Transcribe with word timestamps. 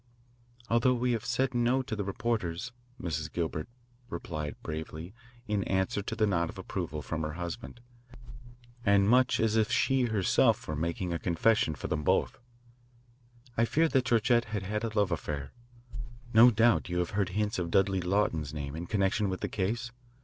"Although 0.67 0.95
we 0.95 1.11
have 1.11 1.23
said 1.25 1.53
no 1.53 1.83
to 1.83 1.95
the 1.95 2.03
reporters," 2.03 2.71
Mrs. 2.99 3.31
Gilbert 3.31 3.69
replied 4.09 4.55
bravely 4.63 5.13
in 5.47 5.63
answer 5.65 6.01
to 6.01 6.15
the 6.15 6.25
nod 6.25 6.49
of 6.49 6.57
approval 6.57 7.03
from 7.03 7.21
her 7.21 7.33
husband, 7.33 7.81
and 8.83 9.07
much 9.07 9.39
as 9.39 9.55
if 9.55 9.71
she 9.71 10.05
herself 10.05 10.67
were 10.67 10.75
making 10.75 11.13
a 11.13 11.19
confession 11.19 11.75
for 11.75 11.85
them 11.85 12.03
both, 12.03 12.39
"I 13.55 13.63
fear 13.63 13.87
that 13.89 14.05
Georgette 14.05 14.45
had 14.45 14.63
had 14.63 14.83
a 14.83 14.97
love 14.97 15.11
affair. 15.11 15.51
No 16.33 16.49
doubt 16.49 16.89
you 16.89 16.97
have 16.97 17.11
heard 17.11 17.29
hints 17.37 17.59
of 17.59 17.69
Dudley 17.69 18.01
Lawton's 18.01 18.55
name 18.55 18.75
in 18.75 18.87
connection 18.87 19.29
with 19.29 19.41
the 19.41 19.49
case? 19.49 19.91